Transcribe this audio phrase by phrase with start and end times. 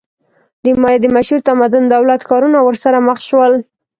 [0.63, 3.53] د مایا د مشهور تمدن دولت-ښارونه ورسره مخ شول.